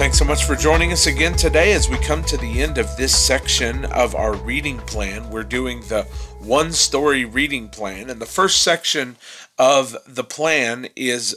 Thanks 0.00 0.16
so 0.16 0.24
much 0.24 0.44
for 0.44 0.56
joining 0.56 0.92
us 0.92 1.06
again 1.06 1.34
today 1.34 1.74
as 1.74 1.90
we 1.90 1.98
come 1.98 2.24
to 2.24 2.38
the 2.38 2.62
end 2.62 2.78
of 2.78 2.96
this 2.96 3.14
section 3.14 3.84
of 3.84 4.14
our 4.14 4.32
reading 4.32 4.78
plan. 4.78 5.28
We're 5.28 5.42
doing 5.42 5.82
the 5.82 6.04
one 6.38 6.72
story 6.72 7.26
reading 7.26 7.68
plan, 7.68 8.08
and 8.08 8.18
the 8.18 8.24
first 8.24 8.62
section 8.62 9.16
of 9.58 9.94
the 10.06 10.24
plan 10.24 10.88
is 10.96 11.36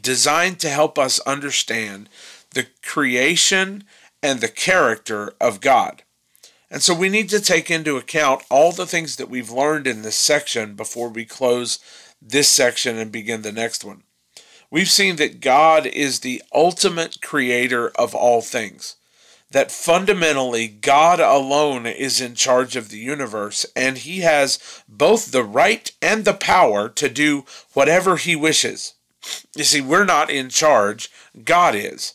designed 0.00 0.58
to 0.60 0.70
help 0.70 0.98
us 0.98 1.20
understand 1.26 2.08
the 2.54 2.66
creation 2.82 3.84
and 4.22 4.40
the 4.40 4.48
character 4.48 5.34
of 5.38 5.60
God. 5.60 6.02
And 6.70 6.82
so 6.82 6.94
we 6.94 7.10
need 7.10 7.28
to 7.28 7.40
take 7.40 7.70
into 7.70 7.98
account 7.98 8.42
all 8.50 8.72
the 8.72 8.86
things 8.86 9.16
that 9.16 9.28
we've 9.28 9.50
learned 9.50 9.86
in 9.86 10.00
this 10.00 10.16
section 10.16 10.76
before 10.76 11.10
we 11.10 11.26
close 11.26 11.78
this 12.22 12.48
section 12.48 12.96
and 12.96 13.12
begin 13.12 13.42
the 13.42 13.52
next 13.52 13.84
one. 13.84 14.04
We've 14.70 14.90
seen 14.90 15.16
that 15.16 15.40
God 15.40 15.86
is 15.86 16.20
the 16.20 16.42
ultimate 16.52 17.20
creator 17.22 17.90
of 17.90 18.14
all 18.14 18.42
things, 18.42 18.96
that 19.50 19.70
fundamentally 19.70 20.66
God 20.66 21.20
alone 21.20 21.86
is 21.86 22.20
in 22.20 22.34
charge 22.34 22.74
of 22.74 22.88
the 22.88 22.98
universe, 22.98 23.64
and 23.76 23.98
he 23.98 24.20
has 24.20 24.82
both 24.88 25.30
the 25.30 25.44
right 25.44 25.90
and 26.02 26.24
the 26.24 26.34
power 26.34 26.88
to 26.88 27.08
do 27.08 27.44
whatever 27.74 28.16
he 28.16 28.34
wishes. 28.34 28.94
You 29.54 29.64
see, 29.64 29.80
we're 29.80 30.04
not 30.04 30.30
in 30.30 30.48
charge, 30.48 31.10
God 31.44 31.74
is. 31.74 32.14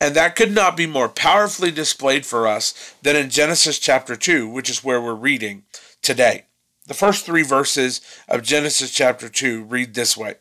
And 0.00 0.16
that 0.16 0.36
could 0.36 0.52
not 0.52 0.78
be 0.78 0.86
more 0.86 1.10
powerfully 1.10 1.70
displayed 1.70 2.24
for 2.24 2.46
us 2.48 2.94
than 3.02 3.16
in 3.16 3.28
Genesis 3.28 3.78
chapter 3.78 4.16
2, 4.16 4.48
which 4.48 4.70
is 4.70 4.82
where 4.82 5.00
we're 5.00 5.14
reading 5.14 5.64
today. 6.00 6.46
The 6.86 6.94
first 6.94 7.26
three 7.26 7.42
verses 7.42 8.00
of 8.26 8.42
Genesis 8.42 8.90
chapter 8.90 9.28
2 9.28 9.64
read 9.64 9.94
this 9.94 10.16
way 10.16 10.36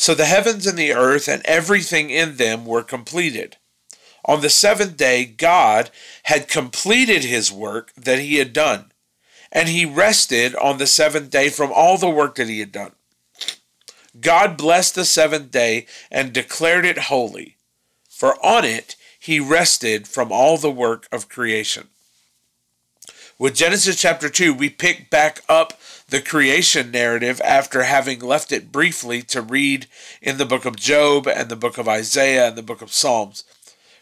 so 0.00 0.14
the 0.14 0.26
heavens 0.26 0.64
and 0.64 0.78
the 0.78 0.92
earth 0.92 1.26
and 1.26 1.42
everything 1.44 2.08
in 2.08 2.36
them 2.36 2.64
were 2.64 2.84
completed. 2.84 3.56
On 4.24 4.40
the 4.40 4.48
seventh 4.48 4.96
day, 4.96 5.24
God 5.24 5.90
had 6.22 6.46
completed 6.46 7.24
his 7.24 7.50
work 7.50 7.92
that 7.96 8.20
he 8.20 8.36
had 8.36 8.52
done, 8.52 8.92
and 9.50 9.68
he 9.68 9.84
rested 9.84 10.54
on 10.54 10.78
the 10.78 10.86
seventh 10.86 11.30
day 11.30 11.48
from 11.48 11.72
all 11.74 11.98
the 11.98 12.08
work 12.08 12.36
that 12.36 12.46
he 12.46 12.60
had 12.60 12.70
done. 12.70 12.92
God 14.20 14.56
blessed 14.56 14.94
the 14.94 15.04
seventh 15.04 15.50
day 15.50 15.86
and 16.12 16.32
declared 16.32 16.84
it 16.84 16.98
holy, 16.98 17.56
for 18.08 18.36
on 18.46 18.64
it 18.64 18.94
he 19.18 19.40
rested 19.40 20.06
from 20.06 20.30
all 20.30 20.58
the 20.58 20.70
work 20.70 21.08
of 21.10 21.28
creation. 21.28 21.88
With 23.36 23.56
Genesis 23.56 24.00
chapter 24.00 24.28
2, 24.28 24.54
we 24.54 24.70
pick 24.70 25.10
back 25.10 25.42
up 25.48 25.72
the 26.08 26.20
creation 26.22 26.90
narrative 26.90 27.40
after 27.44 27.82
having 27.82 28.20
left 28.20 28.50
it 28.50 28.72
briefly 28.72 29.22
to 29.22 29.42
read 29.42 29.86
in 30.22 30.38
the 30.38 30.46
book 30.46 30.64
of 30.64 30.76
Job 30.76 31.28
and 31.28 31.48
the 31.48 31.56
book 31.56 31.76
of 31.76 31.86
Isaiah 31.86 32.48
and 32.48 32.56
the 32.56 32.62
book 32.62 32.80
of 32.80 32.92
Psalms. 32.92 33.44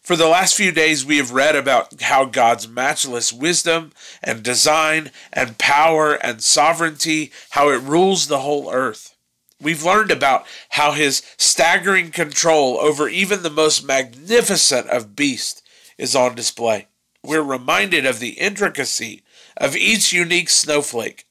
For 0.03 0.15
the 0.15 0.29
last 0.29 0.55
few 0.55 0.71
days, 0.71 1.05
we 1.05 1.17
have 1.17 1.33
read 1.33 1.57
about 1.57 2.01
how 2.03 2.25
God's 2.25 2.69
matchless 2.69 3.33
wisdom 3.33 3.91
and 4.23 4.45
design 4.45 5.11
and 5.33 5.59
power 5.59 6.15
and 6.15 6.41
sovereignty, 6.41 7.33
how 7.51 7.71
it 7.71 7.83
rules 7.83 8.29
the 8.29 8.39
whole 8.39 8.71
earth. 8.73 9.17
We've 9.61 9.83
learned 9.83 10.13
about 10.13 10.47
how 10.71 10.93
his 10.93 11.23
staggering 11.39 12.13
control 12.13 12.79
over 12.79 13.09
even 13.09 13.43
the 13.43 13.51
most 13.51 13.85
magnificent 13.85 14.87
of 14.91 15.17
beasts 15.17 15.61
is 15.99 16.15
on 16.15 16.37
display. 16.37 16.87
We're 17.25 17.43
reminded 17.43 18.07
of 18.07 18.21
the 18.21 18.39
intricacy 18.39 19.25
of 19.57 19.75
each 19.75 20.13
unique 20.13 20.51
snowflake 20.51 21.27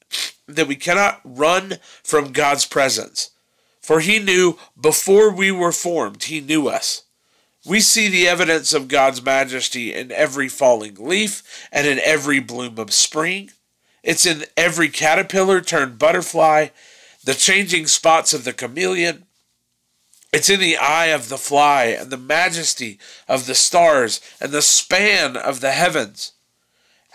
that 0.48 0.68
we 0.68 0.76
cannot 0.76 1.20
run 1.24 1.78
from 2.02 2.32
God's 2.32 2.66
presence. 2.66 3.30
For 3.80 4.00
he 4.00 4.18
knew 4.18 4.58
before 4.80 5.30
we 5.30 5.50
were 5.50 5.72
formed, 5.72 6.24
he 6.24 6.40
knew 6.40 6.68
us. 6.68 7.04
We 7.64 7.80
see 7.80 8.08
the 8.08 8.28
evidence 8.28 8.72
of 8.72 8.88
God's 8.88 9.24
majesty 9.24 9.92
in 9.92 10.12
every 10.12 10.48
falling 10.48 10.94
leaf 10.94 11.68
and 11.72 11.86
in 11.86 11.98
every 12.04 12.38
bloom 12.38 12.78
of 12.78 12.92
spring. 12.92 13.50
It's 14.04 14.24
in 14.24 14.44
every 14.56 14.88
caterpillar 14.88 15.60
turned 15.60 15.98
butterfly, 15.98 16.68
the 17.24 17.34
changing 17.34 17.88
spots 17.88 18.32
of 18.32 18.44
the 18.44 18.52
chameleon. 18.52 19.26
It's 20.32 20.48
in 20.48 20.60
the 20.60 20.76
eye 20.76 21.06
of 21.06 21.28
the 21.28 21.38
fly 21.38 21.86
and 21.86 22.10
the 22.10 22.16
majesty 22.16 23.00
of 23.26 23.46
the 23.46 23.54
stars 23.54 24.20
and 24.40 24.52
the 24.52 24.62
span 24.62 25.36
of 25.36 25.60
the 25.60 25.72
heavens. 25.72 26.32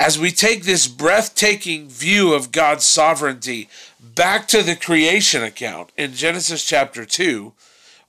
As 0.01 0.17
we 0.17 0.31
take 0.31 0.63
this 0.63 0.87
breathtaking 0.87 1.87
view 1.87 2.33
of 2.33 2.51
God's 2.51 2.85
sovereignty 2.85 3.69
back 4.01 4.47
to 4.47 4.63
the 4.63 4.75
creation 4.75 5.43
account 5.43 5.91
in 5.95 6.15
Genesis 6.15 6.65
chapter 6.65 7.05
2, 7.05 7.53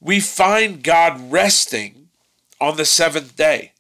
we 0.00 0.18
find 0.18 0.82
God 0.82 1.30
resting 1.30 2.08
on 2.58 2.78
the 2.78 2.86
seventh 2.86 3.36
day. 3.36 3.72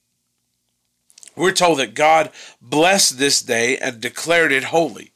We're 1.34 1.52
told 1.52 1.78
that 1.78 1.94
God 1.94 2.30
blessed 2.60 3.16
this 3.16 3.40
day 3.40 3.78
and 3.78 3.98
declared 3.98 4.52
it 4.52 4.64
holy. 4.64 5.12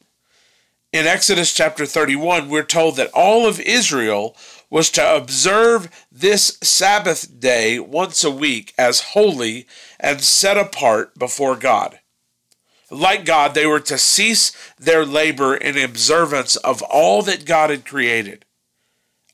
In 0.91 1.07
Exodus 1.07 1.53
chapter 1.53 1.85
31, 1.85 2.49
we're 2.49 2.63
told 2.63 2.97
that 2.97 3.11
all 3.13 3.47
of 3.47 3.61
Israel 3.61 4.35
was 4.71 4.89
to 4.93 5.17
observe 5.17 5.91
this 6.11 6.57
Sabbath 6.63 7.39
day 7.41 7.79
once 7.79 8.25
a 8.25 8.31
week 8.31 8.73
as 8.79 9.13
holy 9.13 9.67
and 10.01 10.23
set 10.23 10.57
apart 10.57 11.19
before 11.19 11.57
God. 11.57 11.99
Like 12.91 13.25
God, 13.25 13.55
they 13.55 13.67
were 13.67 13.81
to 13.81 13.99
cease 13.99 14.53
their 14.79 15.05
labor 15.05 15.57
in 15.57 15.77
observance 15.77 16.57
of 16.57 16.83
all 16.83 17.23
that 17.23 17.45
God 17.45 17.71
had 17.71 17.85
created. 17.85 18.45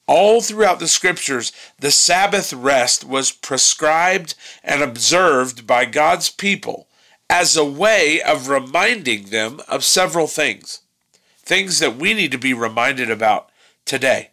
All 0.07 0.41
throughout 0.41 0.79
the 0.79 0.89
scriptures, 0.89 1.53
the 1.79 1.91
Sabbath 1.91 2.53
rest 2.53 3.05
was 3.05 3.31
prescribed 3.31 4.35
and 4.65 4.83
observed 4.83 5.67
by 5.67 5.85
God's 5.85 6.31
people 6.31 6.89
as 7.31 7.57
a 7.57 7.65
way 7.65 8.21
of 8.21 8.49
reminding 8.49 9.27
them 9.27 9.61
of 9.69 9.85
several 9.85 10.27
things. 10.27 10.81
Things 11.39 11.79
that 11.79 11.97
we 11.97 12.15
need 12.15 12.33
to 12.33 12.39
be 12.39 12.55
reminded 12.55 13.11
about 13.11 13.51
today. 13.85 14.31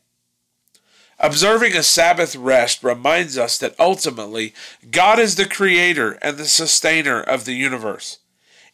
Observing 1.19 1.75
a 1.75 1.83
Sabbath 1.83 2.35
rest 2.35 2.83
reminds 2.83 3.37
us 3.37 3.57
that 3.57 3.77
ultimately 3.77 4.53
God 4.89 5.19
is 5.19 5.35
the 5.35 5.45
creator 5.45 6.13
and 6.21 6.37
the 6.37 6.45
sustainer 6.45 7.21
of 7.21 7.45
the 7.45 7.53
universe. 7.53 8.19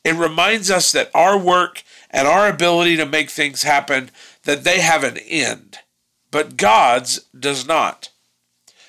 It 0.05 0.15
reminds 0.15 0.69
us 0.69 0.91
that 0.91 1.09
our 1.15 1.35
work 1.35 1.83
and 2.11 2.27
our 2.27 2.47
ability 2.47 2.95
to 2.97 3.07
make 3.07 3.31
things 3.31 3.63
happen 3.63 4.11
that 4.43 4.63
they 4.63 4.79
have 4.79 5.03
an 5.03 5.17
end, 5.17 5.79
but 6.29 6.57
God's 6.57 7.21
does 7.37 7.67
not. 7.67 8.09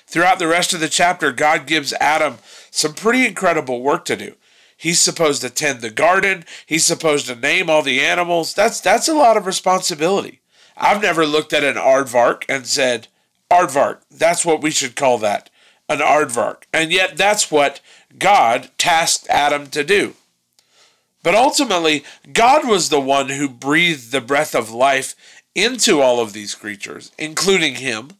Throughout 0.05 0.37
the 0.37 0.47
rest 0.47 0.73
of 0.73 0.79
the 0.79 0.87
chapter, 0.87 1.31
God 1.31 1.65
gives 1.65 1.91
Adam 1.93 2.35
some 2.69 2.93
pretty 2.93 3.25
incredible 3.25 3.81
work 3.81 4.05
to 4.05 4.15
do. 4.15 4.35
He's 4.77 4.99
supposed 4.99 5.41
to 5.41 5.49
tend 5.49 5.81
the 5.81 5.89
garden, 5.89 6.45
he's 6.67 6.85
supposed 6.85 7.25
to 7.25 7.35
name 7.35 7.67
all 7.67 7.81
the 7.81 7.99
animals. 7.99 8.53
That's 8.53 8.79
that's 8.79 9.07
a 9.07 9.15
lot 9.15 9.37
of 9.37 9.47
responsibility. 9.47 10.41
I've 10.77 11.01
never 11.01 11.25
looked 11.25 11.51
at 11.51 11.63
an 11.63 11.77
aardvark 11.77 12.43
and 12.47 12.67
said, 12.67 13.07
"Aardvark, 13.49 14.01
that's 14.11 14.45
what 14.45 14.61
we 14.61 14.69
should 14.69 14.95
call 14.95 15.17
that, 15.17 15.49
an 15.89 15.97
aardvark." 15.97 16.63
And 16.71 16.91
yet 16.91 17.17
that's 17.17 17.49
what 17.49 17.79
God 18.19 18.69
tasked 18.77 19.27
Adam 19.29 19.71
to 19.71 19.83
do. 19.83 20.13
But 21.27 21.35
ultimately, 21.35 22.05
God 22.31 22.65
was 22.65 22.87
the 22.87 23.01
one 23.01 23.27
who 23.27 23.49
breathed 23.49 24.13
the 24.13 24.21
breath 24.21 24.55
of 24.55 24.71
life 24.71 25.13
into 25.53 25.99
all 25.99 26.21
of 26.21 26.31
these 26.31 26.55
creatures, 26.55 27.11
including 27.17 27.75
him. 27.75 28.11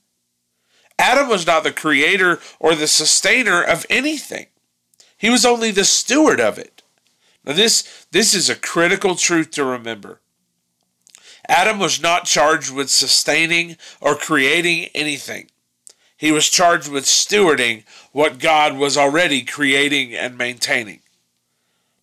Adam 1.00 1.30
was 1.30 1.48
not 1.48 1.64
the 1.64 1.72
creator 1.72 2.42
or 2.60 2.76
the 2.76 2.86
sustainer 2.86 3.64
of 3.64 3.86
anything. 3.90 4.48
He 5.18 5.30
was 5.30 5.46
only 5.46 5.72
the 5.72 5.86
steward 5.86 6.42
of 6.42 6.60
it. 6.60 6.84
Now 7.46 7.54
this 7.54 8.06
this 8.12 8.34
is 8.34 8.50
a 8.50 8.58
critical 8.58 9.16
truth 9.16 9.52
to 9.52 9.64
remember. 9.64 10.20
Adam 11.48 11.80
was 11.80 12.02
not 12.02 12.26
charged 12.26 12.74
with 12.74 12.90
sustaining 12.90 13.78
or 14.02 14.16
creating 14.16 14.90
anything. 14.94 15.50
He 16.18 16.34
was 16.34 16.50
charged 16.50 16.92
with 16.92 17.06
stewarding 17.06 17.86
what 18.12 18.38
God 18.38 18.76
was 18.76 18.98
already 18.98 19.44
creating 19.44 20.14
and 20.14 20.38
maintaining. 20.38 21.00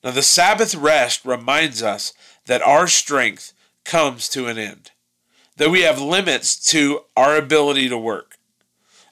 Now, 0.05 0.11
the 0.11 0.23
Sabbath 0.23 0.75
rest 0.75 1.25
reminds 1.25 1.83
us 1.83 2.13
that 2.45 2.61
our 2.61 2.87
strength 2.87 3.55
comes 3.85 4.29
to 4.29 4.47
an 4.47 4.59
end, 4.59 4.91
that 5.57 5.71
we 5.71 5.81
have 5.81 5.99
limits 5.99 6.63
to 6.71 7.05
our 7.17 7.37
ability 7.37 7.89
to 7.89 7.97
work. 7.97 8.37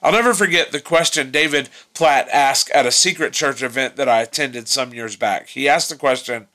I'll 0.02 0.12
never 0.12 0.34
forget 0.34 0.70
the 0.70 0.80
question 0.80 1.30
David 1.30 1.70
Platt 1.94 2.28
asked 2.30 2.70
at 2.70 2.84
a 2.84 2.92
secret 2.92 3.32
church 3.32 3.62
event 3.62 3.96
that 3.96 4.08
I 4.08 4.20
attended 4.20 4.68
some 4.68 4.92
years 4.92 5.16
back. 5.16 5.48
He 5.48 5.66
asked 5.66 5.88
the 5.88 5.96
question, 5.96 6.48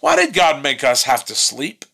Why 0.00 0.16
did 0.16 0.34
God 0.34 0.60
make 0.60 0.82
us 0.82 1.04
have 1.04 1.24
to 1.26 1.34
sleep? 1.36 1.84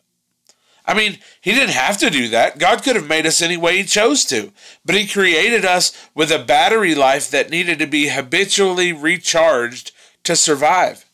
I 0.85 0.95
mean, 0.95 1.19
He 1.39 1.51
didn't 1.51 1.75
have 1.75 1.97
to 1.99 2.09
do 2.09 2.29
that. 2.29 2.57
God 2.57 2.81
could 2.81 2.95
have 2.95 3.07
made 3.07 3.27
us 3.27 3.41
any 3.41 3.57
way 3.57 3.77
He 3.77 3.83
chose 3.83 4.25
to. 4.25 4.51
But 4.83 4.95
He 4.95 5.05
created 5.05 5.65
us 5.65 5.91
with 6.15 6.31
a 6.31 6.43
battery 6.43 6.95
life 6.95 7.29
that 7.29 7.51
needed 7.51 7.77
to 7.79 7.87
be 7.87 8.07
habitually 8.07 8.91
recharged 8.91 9.91
to 10.23 10.35
survive. 10.35 11.05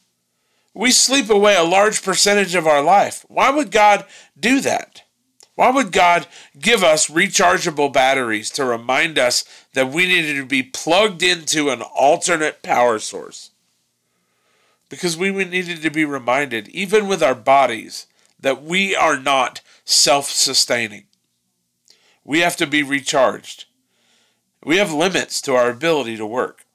We 0.78 0.92
sleep 0.92 1.32
away 1.32 1.56
a 1.56 1.64
large 1.64 2.04
percentage 2.04 2.54
of 2.54 2.68
our 2.68 2.84
life. 2.84 3.26
Why 3.30 3.50
would 3.50 3.72
God 3.72 4.06
do 4.40 4.62
that? 4.62 5.02
Why 5.56 5.72
would 5.72 5.92
God 5.92 6.28
give 6.60 6.84
us 6.84 7.10
rechargeable 7.10 7.92
batteries 7.92 8.52
to 8.52 8.64
remind 8.64 9.18
us 9.18 9.44
that 9.74 9.90
we 9.90 10.06
needed 10.06 10.36
to 10.36 10.46
be 10.46 10.62
plugged 10.62 11.24
into 11.24 11.72
an 11.72 11.82
alternate 11.82 12.62
power 12.62 13.00
source? 13.00 13.50
Because 14.88 15.18
we 15.18 15.32
needed 15.32 15.82
to 15.82 15.90
be 15.90 16.06
reminded, 16.06 16.68
even 16.68 17.08
with 17.08 17.24
our 17.24 17.34
bodies, 17.34 18.06
that 18.40 18.62
we 18.62 18.96
are 18.96 19.20
not 19.20 19.62
self 19.84 20.30
sustaining. 20.30 21.06
We 22.24 22.42
have 22.42 22.56
to 22.58 22.68
be 22.68 22.84
recharged. 22.84 23.66
We 24.64 24.78
have 24.78 24.94
limits 24.94 25.42
to 25.42 25.56
our 25.56 25.72
ability 25.72 26.18
to 26.18 26.26
work. 26.28 26.67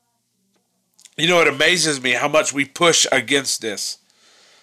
You 1.23 1.29
know, 1.29 1.41
it 1.41 1.47
amazes 1.47 2.03
me 2.03 2.15
how 2.15 2.27
much 2.27 2.53
we 2.53 2.65
push 2.65 3.07
against 3.13 3.63
this. 3.63 3.99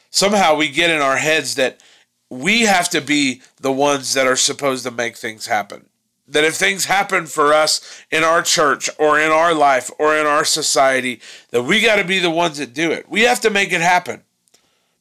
Somehow 0.09 0.57
we 0.57 0.67
get 0.67 0.89
in 0.89 0.99
our 0.99 1.15
heads 1.15 1.55
that 1.55 1.81
we 2.29 2.63
have 2.63 2.89
to 2.89 2.99
be 2.99 3.41
the 3.61 3.71
ones 3.71 4.13
that 4.13 4.27
are 4.27 4.35
supposed 4.35 4.83
to 4.83 4.91
make 4.91 5.15
things 5.15 5.45
happen. 5.45 5.85
That 6.27 6.43
if 6.43 6.55
things 6.55 6.83
happen 6.83 7.27
for 7.27 7.53
us 7.53 8.03
in 8.11 8.25
our 8.25 8.41
church 8.41 8.89
or 8.99 9.17
in 9.17 9.31
our 9.31 9.53
life 9.53 9.89
or 9.97 10.17
in 10.17 10.25
our 10.25 10.43
society, 10.43 11.21
that 11.51 11.63
we 11.63 11.79
got 11.79 11.95
to 11.95 12.03
be 12.03 12.19
the 12.19 12.29
ones 12.29 12.57
that 12.57 12.73
do 12.73 12.91
it. 12.91 13.07
We 13.07 13.21
have 13.21 13.39
to 13.39 13.49
make 13.49 13.71
it 13.71 13.79
happen. 13.79 14.23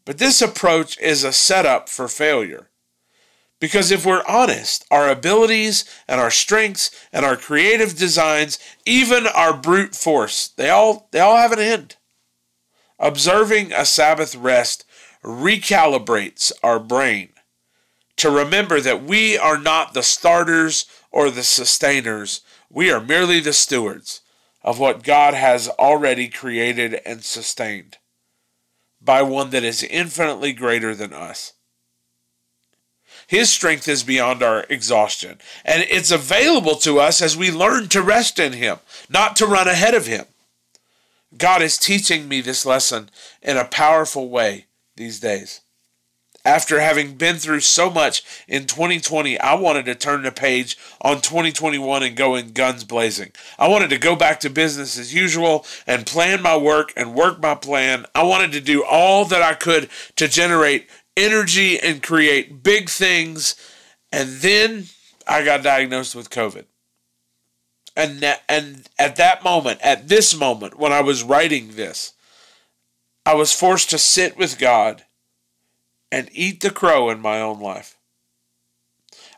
But 0.05 0.19
this 0.19 0.40
approach 0.40 0.96
is 1.00 1.25
a 1.25 1.32
setup 1.32 1.88
for 1.88 2.06
failure. 2.06 2.69
Because 3.60 3.90
if 3.90 4.06
we're 4.06 4.22
honest, 4.28 4.84
our 4.90 5.08
abilities 5.08 5.84
and 6.06 6.20
our 6.20 6.31
strengths 6.31 6.90
and 7.12 7.25
our 7.25 7.37
creative 7.37 7.96
designs, 7.96 8.58
even 8.87 9.26
our 9.26 9.56
brute 9.56 9.96
force, 9.96 10.49
they 10.49 10.70
all 10.70 11.08
they 11.10 11.20
all 11.20 11.37
have 11.37 11.52
an 11.52 11.58
end. 11.58 11.96
Observing 12.99 13.72
a 13.72 13.84
Sabbath 13.84 14.34
rest 14.34 14.84
recalibrates 15.25 16.52
our 16.62 16.78
brain 16.78 17.31
to 18.16 18.31
remember 18.31 18.81
that 18.81 19.05
we 19.05 19.38
are 19.38 19.58
not 19.58 19.94
the 19.94 20.02
starters 20.02 20.87
or 21.10 21.31
the 21.31 21.43
sustainers. 21.43 22.43
We 22.70 22.90
are 22.90 23.00
merely 23.00 23.40
the 23.40 23.52
stewards 23.52 24.20
of 24.62 24.78
what 24.78 25.02
God 25.02 25.34
has 25.34 25.69
already 25.69 26.28
created 26.28 27.00
and 27.06 27.25
sustained 27.25 27.99
by 29.00 29.22
one 29.22 29.50
that 29.50 29.64
is 29.64 29.82
infinitely 29.82 30.52
greater 30.52 30.94
than 30.94 31.12
us. 31.12 31.55
His 33.29 33.51
strength 33.51 33.87
is 33.89 34.03
beyond 34.03 34.43
our 34.43 34.65
exhaustion, 34.71 35.39
and 35.63 35.85
it's 35.91 36.11
available 36.11 36.77
to 36.77 36.99
us 36.99 37.21
as 37.21 37.37
we 37.37 37.51
learn 37.51 37.89
to 37.89 38.01
rest 38.01 38.39
in 38.39 38.55
Him, 38.55 38.79
not 39.11 39.37
to 39.37 39.47
run 39.47 39.69
ahead 39.69 39.93
of 39.93 40.07
Him. 40.07 40.25
God 41.37 41.61
is 41.61 41.77
teaching 41.77 42.27
me 42.27 42.41
this 42.41 42.65
lesson 42.65 43.11
in 43.43 43.59
a 43.59 43.67
powerful 43.67 44.31
way 44.31 44.65
these 44.97 45.21
days. 45.21 45.61
After 46.43 46.81
having 46.81 47.17
been 47.17 47.37
through 47.37 47.61
so 47.61 47.91
much 47.91 48.25
in 48.49 48.65
2020, 48.65 49.39
I 49.39 49.53
wanted 49.57 49.85
to 49.85 49.95
turn 49.95 50.23
the 50.23 50.33
page 50.33 50.79
on 51.03 51.21
2021 51.21 52.03
and 52.03 52.17
go 52.17 52.35
in 52.35 52.53
guns 52.53 52.85
blazing. 52.85 53.33
I 53.59 53.69
wanted 53.69 53.91
to 53.91 53.99
go 53.99 54.17
back 54.17 54.41
to 54.41 54.49
business 54.49 54.99
as 54.99 55.13
usual 55.13 55.67
and 55.87 56.07
plan 56.07 56.41
my 56.41 56.57
work 56.57 56.95
and 56.97 57.15
work 57.15 57.43
my 57.43 57.55
plan. 57.55 58.07
I 58.15 58.23
wanted 58.23 58.53
to 58.53 58.63
do 58.63 58.83
all 58.83 59.27
that 59.27 59.43
I 59.43 59.53
could 59.53 59.91
to 60.17 60.29
generate 60.29 60.89
energy 61.19 61.79
and 61.79 62.03
create 62.03 62.62
big 62.62 62.88
things. 62.88 63.55
And 64.12 64.38
then 64.41 64.87
I 65.26 65.44
got 65.44 65.62
diagnosed 65.62 66.15
with 66.15 66.31
COVID. 66.31 66.65
And, 67.97 68.20
that, 68.20 68.43
and 68.49 68.88
at 68.99 69.17
that 69.17 69.43
moment, 69.43 69.81
at 69.82 70.09
this 70.09 70.35
moment, 70.35 70.79
when 70.79 70.93
I 70.93 71.00
was 71.00 71.25
writing 71.25 71.73
this, 71.73 72.12
I 73.26 73.35
was 73.35 73.53
forced 73.53 73.91
to 73.91 73.99
sit 73.99 74.38
with 74.38 74.59
God 74.59 75.05
and 76.11 76.31
eat 76.32 76.61
the 76.61 76.70
crow 76.70 77.11
in 77.11 77.20
my 77.20 77.41
own 77.41 77.61
life. 77.61 77.97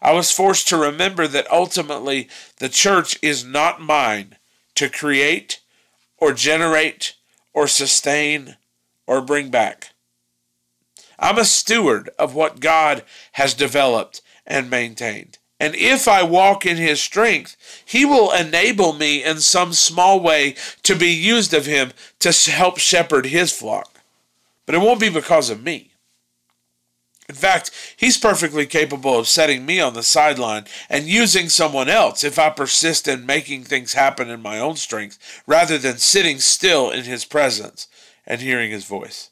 I 0.02 0.12
was 0.12 0.30
forced 0.30 0.68
to 0.68 0.76
remember 0.76 1.26
that 1.26 1.50
ultimately 1.50 2.28
the 2.58 2.68
church 2.68 3.18
is 3.22 3.44
not 3.44 3.80
mine 3.80 4.36
to 4.76 4.88
create 4.88 5.60
or 6.16 6.32
generate 6.32 7.14
or 7.52 7.66
sustain 7.66 8.56
or 9.06 9.20
bring 9.20 9.50
back. 9.50 9.90
I'm 11.20 11.38
a 11.38 11.44
steward 11.44 12.10
of 12.18 12.34
what 12.34 12.60
God 12.60 13.04
has 13.32 13.54
developed 13.54 14.22
and 14.46 14.70
maintained. 14.70 15.38
And 15.60 15.74
if 15.74 16.08
I 16.08 16.22
walk 16.22 16.64
in 16.64 16.78
his 16.78 17.02
strength, 17.02 17.82
he 17.84 18.06
will 18.06 18.32
enable 18.32 18.94
me 18.94 19.22
in 19.22 19.40
some 19.40 19.74
small 19.74 20.18
way 20.18 20.56
to 20.82 20.96
be 20.96 21.10
used 21.10 21.52
of 21.52 21.66
him 21.66 21.92
to 22.20 22.32
help 22.50 22.78
shepherd 22.78 23.26
his 23.26 23.52
flock. 23.52 24.00
But 24.64 24.74
it 24.74 24.80
won't 24.80 25.00
be 25.00 25.10
because 25.10 25.50
of 25.50 25.62
me. 25.62 25.90
In 27.28 27.34
fact, 27.34 27.70
he's 27.96 28.18
perfectly 28.18 28.66
capable 28.66 29.16
of 29.18 29.28
setting 29.28 29.64
me 29.64 29.80
on 29.80 29.94
the 29.94 30.02
sideline 30.02 30.64
and 30.88 31.04
using 31.04 31.48
someone 31.48 31.88
else 31.88 32.24
if 32.24 32.38
I 32.38 32.50
persist 32.50 33.06
in 33.06 33.24
making 33.24 33.64
things 33.64 33.92
happen 33.92 34.30
in 34.30 34.42
my 34.42 34.58
own 34.58 34.76
strength 34.76 35.42
rather 35.46 35.78
than 35.78 35.98
sitting 35.98 36.40
still 36.40 36.90
in 36.90 37.04
his 37.04 37.24
presence 37.24 37.86
and 38.26 38.40
hearing 38.40 38.72
his 38.72 38.84
voice. 38.84 39.30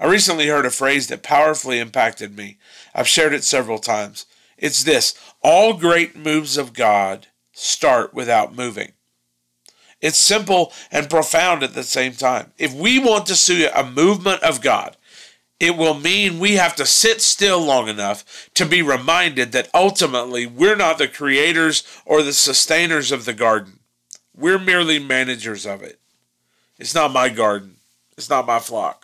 I 0.00 0.06
recently 0.06 0.46
heard 0.46 0.64
a 0.64 0.70
phrase 0.70 1.08
that 1.08 1.22
powerfully 1.22 1.78
impacted 1.78 2.34
me. 2.34 2.56
I've 2.94 3.06
shared 3.06 3.34
it 3.34 3.44
several 3.44 3.78
times. 3.78 4.24
It's 4.56 4.82
this 4.82 5.14
all 5.42 5.74
great 5.74 6.16
moves 6.16 6.56
of 6.56 6.72
God 6.72 7.26
start 7.52 8.14
without 8.14 8.56
moving. 8.56 8.92
It's 10.00 10.16
simple 10.18 10.72
and 10.90 11.10
profound 11.10 11.62
at 11.62 11.74
the 11.74 11.82
same 11.82 12.12
time. 12.12 12.52
If 12.56 12.72
we 12.72 12.98
want 12.98 13.26
to 13.26 13.36
see 13.36 13.66
a 13.66 13.84
movement 13.84 14.42
of 14.42 14.62
God, 14.62 14.96
it 15.58 15.76
will 15.76 15.92
mean 15.92 16.38
we 16.38 16.54
have 16.54 16.74
to 16.76 16.86
sit 16.86 17.20
still 17.20 17.60
long 17.60 17.86
enough 17.88 18.48
to 18.54 18.64
be 18.64 18.80
reminded 18.80 19.52
that 19.52 19.68
ultimately 19.74 20.46
we're 20.46 20.76
not 20.76 20.96
the 20.96 21.08
creators 21.08 21.84
or 22.06 22.22
the 22.22 22.32
sustainers 22.32 23.12
of 23.12 23.26
the 23.26 23.34
garden. 23.34 23.80
We're 24.34 24.58
merely 24.58 24.98
managers 24.98 25.66
of 25.66 25.82
it. 25.82 26.00
It's 26.78 26.94
not 26.94 27.12
my 27.12 27.28
garden. 27.28 27.76
It's 28.16 28.30
not 28.30 28.46
my 28.46 28.58
flock. 28.58 28.99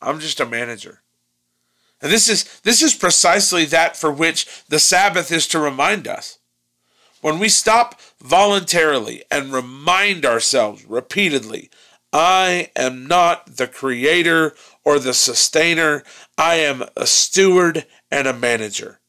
I'm 0.00 0.20
just 0.20 0.40
a 0.40 0.46
manager. 0.46 1.02
And 2.00 2.12
this 2.12 2.28
is 2.28 2.60
this 2.60 2.82
is 2.82 2.94
precisely 2.94 3.64
that 3.66 3.96
for 3.96 4.12
which 4.12 4.64
the 4.68 4.78
Sabbath 4.78 5.32
is 5.32 5.46
to 5.48 5.58
remind 5.58 6.06
us. 6.06 6.38
When 7.22 7.38
we 7.38 7.48
stop 7.48 8.00
voluntarily 8.20 9.24
and 9.30 9.52
remind 9.52 10.26
ourselves 10.26 10.84
repeatedly, 10.84 11.70
I 12.12 12.70
am 12.76 13.06
not 13.06 13.56
the 13.56 13.66
creator 13.66 14.54
or 14.84 14.98
the 14.98 15.14
sustainer, 15.14 16.04
I 16.38 16.56
am 16.56 16.84
a 16.96 17.06
steward 17.06 17.86
and 18.10 18.28
a 18.28 18.32
manager. 18.32 19.00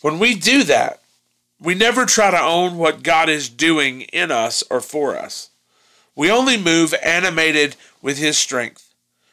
When 0.00 0.18
we 0.18 0.34
do 0.34 0.64
that, 0.64 1.02
we 1.60 1.74
never 1.74 2.06
try 2.06 2.30
to 2.30 2.40
own 2.40 2.76
what 2.76 3.04
God 3.04 3.28
is 3.28 3.48
doing 3.48 4.02
in 4.02 4.32
us 4.32 4.64
or 4.70 4.80
for 4.80 5.16
us. 5.16 5.50
We 6.14 6.30
only 6.30 6.56
move 6.56 6.94
animated 7.02 7.76
with 8.00 8.18
His 8.18 8.38
strength. 8.38 8.92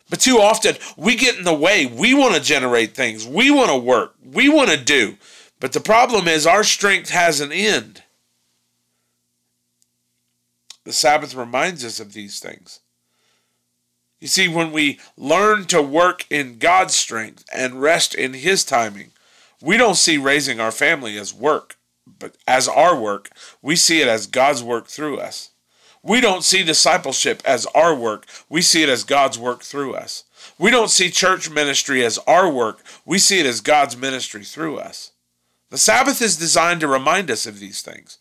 But 0.10 0.20
too 0.20 0.40
often 0.40 0.76
we 0.98 1.16
get 1.16 1.38
in 1.38 1.44
the 1.44 1.54
way. 1.54 1.86
We 1.86 2.14
want 2.14 2.36
to 2.36 2.42
generate 2.42 2.96
things. 2.96 3.28
We 3.28 3.52
want 3.52 3.70
to 3.70 3.78
work. 3.78 4.16
We 4.24 4.50
want 4.50 4.70
to 4.70 4.78
do. 4.78 5.18
But 5.60 5.74
the 5.74 5.80
problem 5.80 6.28
is 6.28 6.48
our 6.48 6.64
strength 6.64 7.10
has 7.10 7.42
an 7.42 7.52
end. 7.52 8.04
The 10.86 10.94
Sabbath 10.94 11.36
reminds 11.36 11.86
us 11.86 12.00
of 12.00 12.14
these 12.14 12.40
things. 12.40 12.80
You 14.20 14.28
see, 14.28 14.48
when 14.48 14.72
we 14.72 15.00
learn 15.16 15.66
to 15.66 15.82
work 15.82 16.26
in 16.30 16.58
God's 16.58 16.96
strength 16.96 17.46
and 17.54 17.82
rest 17.82 18.16
in 18.16 18.34
His 18.34 18.64
timing, 18.64 19.12
we 19.62 19.78
don't 19.78 19.96
see 19.96 20.18
raising 20.18 20.60
our 20.60 20.72
family 20.72 21.18
as 21.18 21.34
work, 21.34 21.78
but 22.08 22.36
as 22.48 22.68
our 22.68 23.00
work. 23.00 23.30
We 23.62 23.76
see 23.76 24.02
it 24.02 24.08
as 24.08 24.28
God's 24.28 24.64
work 24.64 24.88
through 24.88 25.20
us. 25.20 25.52
We 26.02 26.22
don't 26.22 26.44
see 26.44 26.64
discipleship 26.64 27.42
as 27.46 27.66
our 27.68 27.94
work, 27.94 28.26
we 28.48 28.62
see 28.62 28.84
it 28.84 28.90
as 28.90 29.04
God's 29.04 29.38
work 29.38 29.64
through 29.64 29.96
us. 29.96 30.24
We 30.58 30.72
don't 30.72 30.90
see 30.90 31.10
church 31.10 31.50
ministry 31.50 32.04
as 32.06 32.18
our 32.20 32.50
work, 32.50 32.82
we 33.06 33.20
see 33.20 33.40
it 33.40 33.46
as 33.46 33.62
God's 33.62 33.98
ministry 33.98 34.44
through 34.44 34.78
us. 34.78 35.12
The 35.70 35.78
Sabbath 35.78 36.22
is 36.22 36.38
designed 36.38 36.80
to 36.82 36.88
remind 36.88 37.30
us 37.30 37.46
of 37.46 37.60
these 37.60 37.82
things. 37.82 38.18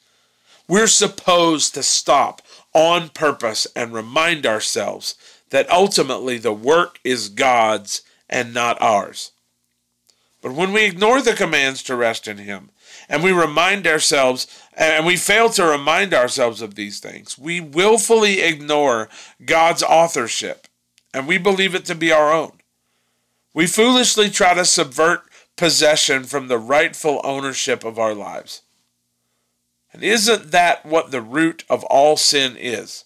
We're 0.67 0.87
supposed 0.87 1.75
to 1.75 1.83
stop 1.83 2.43
on 2.75 3.09
purpose 3.09 3.67
and 3.75 3.93
remind 3.93 4.45
ourselves 4.45 5.15
that 5.51 5.71
ultimately 5.71 6.37
the 6.37 6.53
work 6.53 7.01
is 7.05 7.31
God's 7.31 8.03
and 8.29 8.53
not 8.53 8.81
ours. 8.83 9.33
But 10.43 10.53
when 10.53 10.73
we 10.73 10.85
ignore 10.85 11.23
the 11.23 11.33
commands 11.33 11.83
to 11.85 11.97
rest 11.97 12.29
in 12.29 12.39
Him, 12.39 12.71
and 13.09 13.23
we 13.23 13.33
remind 13.33 13.87
ourselves, 13.87 14.47
and 14.79 15.05
we 15.05 15.17
fail 15.17 15.51
to 15.51 15.65
remind 15.65 16.15
ourselves 16.15 16.63
of 16.63 16.77
these 16.77 17.01
things, 17.01 17.37
we 17.37 17.61
willfully 17.61 18.41
ignore 18.41 19.09
God's 19.45 19.83
authorship, 19.83 20.69
and 21.13 21.27
we 21.27 21.37
believe 21.37 21.75
it 21.75 21.85
to 21.87 21.95
be 21.95 22.13
our 22.13 22.33
own. 22.33 22.53
We 23.53 23.67
foolishly 23.67 24.31
try 24.31 24.55
to 24.55 24.65
subvert 24.65 25.25
possession 25.57 26.23
from 26.25 26.47
the 26.47 26.59
rightful 26.59 27.21
ownership 27.25 27.85
of 27.85 27.99
our 27.99 28.15
lives. 28.15 28.63
And 29.93 30.05
isn't 30.05 30.53
that 30.53 30.87
what 30.87 31.11
the 31.11 31.21
root 31.21 31.65
of 31.69 31.83
all 31.85 32.17
sin 32.17 32.57
is? 32.57 33.05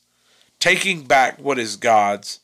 Taking 0.61 1.05
back 1.05 1.38
what 1.38 1.59
is 1.59 1.76
God's 1.76 2.41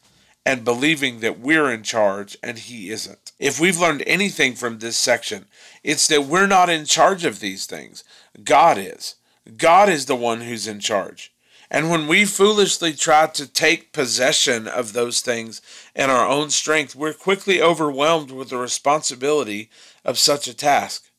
and 0.49 0.64
believing 0.64 1.21
that 1.21 1.38
we're 1.38 1.71
in 1.71 1.83
charge 1.83 2.35
and 2.43 2.59
He 2.59 2.88
isn't. 2.88 3.33
If 3.38 3.61
we've 3.61 3.78
learned 3.78 4.02
anything 4.07 4.55
from 4.55 4.78
this 4.78 4.97
section, 4.97 5.45
it's 5.85 6.09
that 6.09 6.25
we're 6.25 6.47
not 6.47 6.71
in 6.71 6.87
charge 6.87 7.26
of 7.26 7.40
these 7.40 7.67
things. 7.67 8.02
God 8.43 8.78
is. 8.78 9.17
God 9.59 9.90
is 9.90 10.07
the 10.07 10.17
one 10.17 10.40
who's 10.40 10.67
in 10.67 10.81
charge. 10.81 11.35
And 11.71 11.90
when 11.90 12.07
we 12.07 12.25
foolishly 12.25 12.95
try 12.95 13.26
to 13.26 13.47
take 13.47 13.93
possession 13.93 14.67
of 14.67 14.95
those 14.95 15.21
things 15.21 15.61
in 15.95 16.09
our 16.09 16.26
own 16.26 16.49
strength, 16.49 16.97
we're 16.97 17.12
quickly 17.12 17.61
overwhelmed 17.61 18.31
with 18.31 18.49
the 18.49 18.57
responsibility 18.57 19.69
of 20.02 20.19
such 20.19 20.49
a 20.49 20.55
task. 20.55 21.11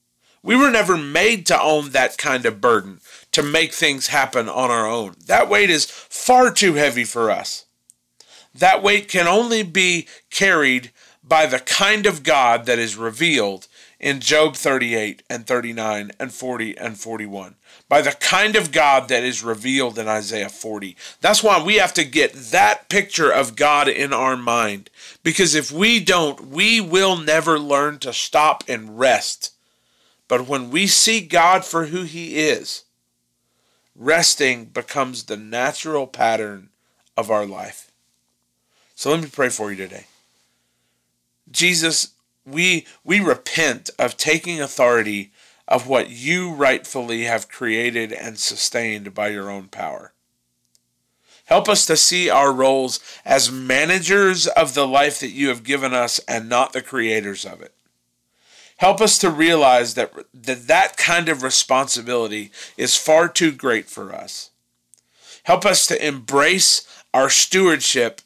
We 0.41 0.55
were 0.55 0.71
never 0.71 0.98
made 0.98 1.45
to 1.45 1.62
own 1.62 1.91
that 1.91 2.17
kind 2.17 2.48
of 2.48 2.62
burden, 2.62 3.00
to 3.33 3.43
make 3.43 3.74
things 3.74 4.07
happen 4.07 4.50
on 4.50 4.71
our 4.71 4.89
own. 4.89 5.17
That 5.27 5.50
weight 5.50 5.69
is 5.69 5.86
far 5.86 6.51
too 6.51 6.74
heavy 6.74 7.03
for 7.03 7.29
us. 7.29 7.65
That 8.53 8.81
weight 8.83 9.07
can 9.07 9.27
only 9.27 9.63
be 9.63 10.07
carried 10.29 10.91
by 11.23 11.45
the 11.45 11.59
kind 11.59 12.05
of 12.05 12.23
God 12.23 12.65
that 12.65 12.79
is 12.79 12.95
revealed 12.95 13.67
in 13.99 14.19
Job 14.19 14.55
38 14.55 15.23
and 15.29 15.45
39 15.45 16.11
and 16.19 16.33
40 16.33 16.77
and 16.77 16.97
41. 16.97 17.55
By 17.87 18.01
the 18.01 18.11
kind 18.11 18.55
of 18.55 18.71
God 18.71 19.09
that 19.09 19.23
is 19.23 19.43
revealed 19.43 19.99
in 19.99 20.07
Isaiah 20.07 20.49
40. 20.49 20.95
That's 21.21 21.43
why 21.43 21.61
we 21.61 21.75
have 21.75 21.93
to 21.95 22.03
get 22.03 22.33
that 22.33 22.89
picture 22.89 23.31
of 23.31 23.55
God 23.55 23.87
in 23.87 24.13
our 24.13 24.37
mind. 24.37 24.89
Because 25.23 25.53
if 25.55 25.71
we 25.71 25.99
don't, 25.99 26.47
we 26.47 26.79
will 26.79 27.17
never 27.17 27.59
learn 27.59 27.99
to 27.99 28.13
stop 28.13 28.63
and 28.67 28.97
rest. 28.97 29.53
But 30.27 30.47
when 30.47 30.69
we 30.69 30.87
see 30.87 31.21
God 31.21 31.65
for 31.65 31.87
who 31.87 32.03
He 32.03 32.37
is, 32.37 32.85
resting 33.95 34.65
becomes 34.65 35.23
the 35.23 35.37
natural 35.37 36.07
pattern 36.07 36.69
of 37.17 37.29
our 37.29 37.45
life. 37.45 37.88
So 38.99 39.11
let 39.11 39.21
me 39.21 39.29
pray 39.31 39.47
for 39.47 39.71
you 39.71 39.77
today. 39.77 40.07
Jesus, 41.49 42.09
we 42.45 42.85
we 43.05 43.21
repent 43.21 43.89
of 43.97 44.17
taking 44.17 44.59
authority 44.59 45.31
of 45.69 45.87
what 45.87 46.09
you 46.09 46.51
rightfully 46.51 47.23
have 47.23 47.47
created 47.47 48.11
and 48.11 48.37
sustained 48.37 49.13
by 49.13 49.29
your 49.29 49.49
own 49.49 49.69
power. 49.69 50.11
Help 51.45 51.69
us 51.69 51.85
to 51.85 51.95
see 51.95 52.29
our 52.29 52.51
roles 52.51 52.99
as 53.23 53.49
managers 53.49 54.47
of 54.47 54.73
the 54.73 54.85
life 54.85 55.21
that 55.21 55.31
you 55.31 55.47
have 55.47 55.63
given 55.63 55.93
us 55.93 56.19
and 56.27 56.49
not 56.49 56.73
the 56.73 56.81
creators 56.81 57.45
of 57.45 57.61
it. 57.61 57.73
Help 58.75 58.99
us 58.99 59.17
to 59.19 59.29
realize 59.29 59.93
that 59.93 60.11
that, 60.33 60.67
that 60.67 60.97
kind 60.97 61.29
of 61.29 61.41
responsibility 61.41 62.51
is 62.75 62.97
far 62.97 63.29
too 63.29 63.53
great 63.53 63.85
for 63.85 64.13
us. 64.13 64.49
Help 65.43 65.65
us 65.65 65.87
to 65.87 66.05
embrace 66.05 66.85
our 67.13 67.29
stewardship 67.29 68.19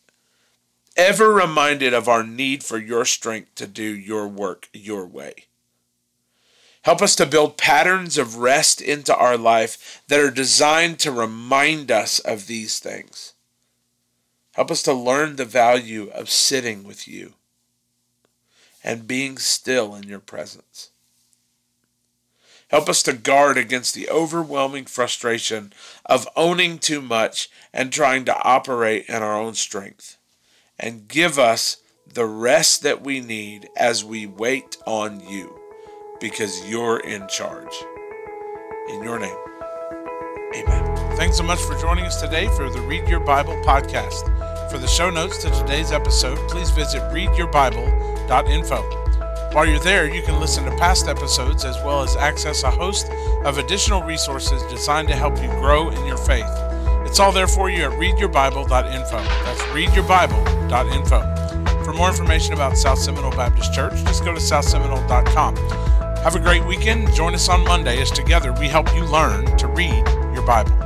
ever 0.96 1.32
reminded 1.34 1.94
of 1.94 2.08
our 2.08 2.24
need 2.24 2.64
for 2.64 2.78
your 2.78 3.06
strength 3.06 3.56
to 3.56 3.68
do 3.68 3.84
your 3.84 4.28
work 4.28 4.70
your 4.74 5.06
way. 5.06 5.46
Help 6.84 7.02
us 7.02 7.16
to 7.16 7.26
build 7.26 7.58
patterns 7.58 8.18
of 8.18 8.38
rest 8.38 8.82
into 8.82 9.16
our 9.16 9.38
life 9.38 10.02
that 10.08 10.20
are 10.20 10.30
designed 10.30 11.00
to 11.00 11.12
remind 11.12 11.90
us 11.90 12.20
of 12.20 12.48
these 12.48 12.80
things. 12.80 13.34
Help 14.54 14.70
us 14.70 14.84
to 14.84 14.94
learn 14.94 15.36
the 15.36 15.46
value 15.46 16.10
of 16.14 16.30
sitting 16.30 16.84
with 16.84 17.08
you 17.08 17.34
and 18.84 19.08
being 19.08 19.38
still 19.38 19.96
in 19.96 20.04
your 20.04 20.20
presence. 20.20 20.92
Help 22.68 22.90
us 22.90 23.02
to 23.04 23.14
guard 23.14 23.58
against 23.58 23.94
the 23.94 24.10
overwhelming 24.10 24.86
frustration 24.86 25.72
of 26.06 26.28
owning 26.36 26.78
too 26.78 27.02
much 27.02 27.50
and 27.72 27.94
trying 27.94 28.26
to 28.26 28.44
operate 28.44 29.06
in 29.08 29.16
our 29.16 29.40
own 29.40 29.54
strength 29.54 30.18
and 30.80 31.08
give 31.08 31.40
us 31.40 31.78
the 32.14 32.26
rest 32.26 32.84
that 32.84 33.04
we 33.04 33.20
need 33.20 33.70
as 33.76 34.04
we 34.04 34.28
wait 34.28 34.78
on 34.86 35.20
you 35.28 35.60
because 36.20 36.68
you're 36.70 37.00
in 37.00 37.28
charge. 37.28 37.74
In 38.90 39.04
your 39.04 39.20
name, 39.20 39.38
amen. 40.56 41.18
Thanks 41.18 41.38
so 41.38 41.44
much 41.44 41.60
for 41.60 41.80
joining 41.80 42.06
us 42.06 42.22
today 42.22 42.48
for 42.56 42.70
the 42.70 42.82
Read 42.82 43.08
Your 43.08 43.20
Bible 43.20 43.56
podcast. 43.64 44.30
For 44.70 44.78
the 44.78 44.88
show 44.88 45.10
notes 45.10 45.38
to 45.44 45.50
today's 45.52 45.92
episode, 45.92 46.38
please 46.50 46.70
visit 46.72 47.02
readyourbible.info. 47.14 49.04
While 49.54 49.68
you're 49.68 49.80
there, 49.80 50.12
you 50.12 50.24
can 50.24 50.40
listen 50.40 50.66
to 50.66 50.72
past 50.78 51.08
episodes 51.08 51.64
as 51.64 51.76
well 51.84 52.02
as 52.02 52.16
access 52.16 52.64
a 52.64 52.72
host 52.72 53.08
of 53.46 53.60
additional 53.60 54.02
resources 54.02 54.64
designed 54.64 55.08
to 55.10 55.16
help 55.16 55.40
you 55.42 55.48
grow 55.60 55.90
in 55.90 56.06
your 56.08 56.18
faith. 56.18 56.50
It's 57.14 57.20
all 57.20 57.32
there 57.32 57.46
for 57.46 57.70
you 57.70 57.84
at 57.84 57.92
readyourbible.info. 57.92 59.18
That's 59.18 59.62
readyourbible.info. 59.62 61.84
For 61.84 61.94
more 61.94 62.10
information 62.10 62.56
about 62.56 62.76
South 62.76 62.98
Seminole 62.98 63.30
Baptist 63.30 63.72
Church, 63.72 64.04
just 64.04 64.26
go 64.26 64.34
to 64.34 64.40
southseminole.com. 64.40 65.56
Have 66.24 66.34
a 66.34 66.40
great 66.40 66.66
weekend. 66.66 67.14
Join 67.14 67.36
us 67.36 67.50
on 67.50 67.64
Monday 67.66 68.02
as 68.02 68.10
together 68.10 68.52
we 68.54 68.68
help 68.68 68.92
you 68.96 69.06
learn 69.06 69.46
to 69.58 69.68
read 69.68 70.04
your 70.34 70.42
Bible. 70.42 70.83